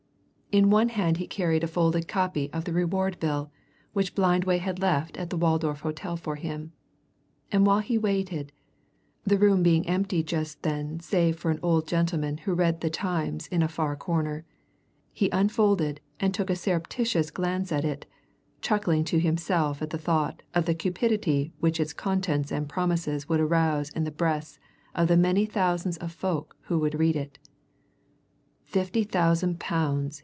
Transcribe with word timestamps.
In 0.53 0.69
one 0.69 0.89
hand 0.89 1.15
he 1.15 1.27
carried 1.27 1.63
a 1.63 1.67
folded 1.67 2.09
copy 2.09 2.51
of 2.51 2.65
the 2.65 2.73
reward 2.73 3.17
bill, 3.21 3.49
which 3.93 4.13
Blindway 4.13 4.57
had 4.57 4.79
left 4.79 5.15
at 5.15 5.29
the 5.29 5.37
Waldorf 5.37 5.79
Hotel 5.79 6.17
for 6.17 6.35
him, 6.35 6.73
and 7.53 7.65
while 7.65 7.79
he 7.79 7.97
waited 7.97 8.51
the 9.23 9.37
room 9.37 9.63
being 9.63 9.87
empty 9.87 10.21
just 10.21 10.63
then 10.63 10.99
save 10.99 11.39
for 11.39 11.51
an 11.51 11.59
old 11.63 11.87
gentleman 11.87 12.39
who 12.39 12.53
read 12.53 12.81
The 12.81 12.89
Times 12.89 13.47
in 13.47 13.63
a 13.63 13.69
far 13.69 13.95
corner 13.95 14.43
he 15.13 15.29
unfolded 15.31 16.01
and 16.19 16.33
took 16.33 16.49
a 16.49 16.57
surreptitious 16.57 17.31
glance 17.31 17.71
at 17.71 17.85
it, 17.85 18.05
chuckling 18.59 19.05
to 19.05 19.19
himself 19.21 19.81
at 19.81 19.91
the 19.91 19.97
thought 19.97 20.41
of 20.53 20.65
the 20.65 20.75
cupidity 20.75 21.53
which 21.61 21.79
its 21.79 21.93
contents 21.93 22.51
and 22.51 22.67
promises 22.67 23.29
would 23.29 23.39
arouse 23.39 23.89
in 23.91 24.03
the 24.03 24.11
breasts 24.11 24.59
of 24.95 25.07
the 25.07 25.15
many 25.15 25.45
thousands 25.45 25.95
of 25.99 26.11
folk 26.11 26.57
who 26.63 26.77
would 26.77 26.99
read 26.99 27.15
it. 27.15 27.39
"Fifty 28.65 29.05
thousand 29.05 29.57
pounds!" 29.57 30.19